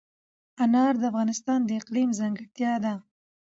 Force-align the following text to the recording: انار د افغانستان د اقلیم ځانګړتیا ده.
انار 0.63 0.93
د 1.01 1.03
افغانستان 1.11 1.59
د 1.65 1.69
اقلیم 1.79 2.09
ځانګړتیا 2.19 2.73
ده. 2.83 2.93